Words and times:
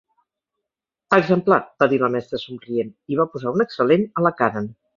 Exemplar, 1.17 1.59
va 1.83 1.87
dir 1.93 2.01
la 2.05 2.11
mestra 2.15 2.39
somrient, 2.45 2.91
i 3.15 3.21
va 3.21 3.29
posar 3.35 3.53
un 3.55 3.65
Excel·lent 3.69 4.09
a 4.23 4.29
la 4.31 4.37
Karen. 4.43 4.73